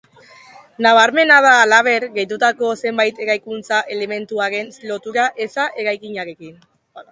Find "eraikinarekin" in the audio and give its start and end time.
5.85-6.61